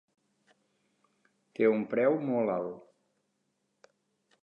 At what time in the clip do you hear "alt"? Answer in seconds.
2.57-3.89